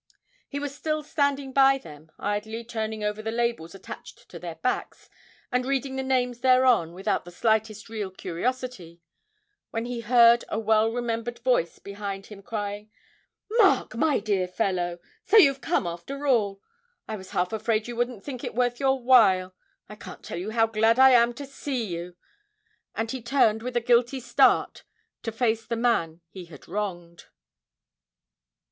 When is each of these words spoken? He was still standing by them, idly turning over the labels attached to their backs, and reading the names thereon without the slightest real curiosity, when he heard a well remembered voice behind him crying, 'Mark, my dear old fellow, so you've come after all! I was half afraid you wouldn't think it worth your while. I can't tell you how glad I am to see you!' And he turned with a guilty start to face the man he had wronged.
He 0.49 0.57
was 0.59 0.73
still 0.73 1.03
standing 1.03 1.53
by 1.53 1.77
them, 1.77 2.11
idly 2.17 2.63
turning 2.63 3.03
over 3.03 3.21
the 3.21 3.29
labels 3.29 3.75
attached 3.75 4.27
to 4.29 4.39
their 4.39 4.55
backs, 4.55 5.11
and 5.51 5.63
reading 5.63 5.95
the 5.95 6.01
names 6.01 6.39
thereon 6.39 6.93
without 6.93 7.23
the 7.23 7.29
slightest 7.29 7.87
real 7.87 8.09
curiosity, 8.09 8.99
when 9.69 9.85
he 9.85 9.99
heard 9.99 10.43
a 10.49 10.57
well 10.57 10.91
remembered 10.91 11.37
voice 11.43 11.77
behind 11.77 12.25
him 12.25 12.41
crying, 12.41 12.89
'Mark, 13.59 13.93
my 13.95 14.19
dear 14.19 14.47
old 14.47 14.55
fellow, 14.55 14.97
so 15.27 15.37
you've 15.37 15.61
come 15.61 15.85
after 15.85 16.25
all! 16.25 16.59
I 17.07 17.15
was 17.15 17.29
half 17.29 17.53
afraid 17.53 17.87
you 17.87 17.95
wouldn't 17.95 18.23
think 18.23 18.43
it 18.43 18.55
worth 18.55 18.79
your 18.79 18.99
while. 19.03 19.53
I 19.87 19.93
can't 19.95 20.23
tell 20.23 20.39
you 20.39 20.49
how 20.49 20.65
glad 20.65 20.97
I 20.97 21.11
am 21.11 21.31
to 21.35 21.45
see 21.45 21.85
you!' 21.85 22.15
And 22.95 23.11
he 23.11 23.21
turned 23.21 23.61
with 23.61 23.77
a 23.77 23.79
guilty 23.79 24.19
start 24.19 24.83
to 25.21 25.31
face 25.31 25.63
the 25.67 25.75
man 25.75 26.21
he 26.31 26.45
had 26.45 26.67
wronged. 26.67 27.25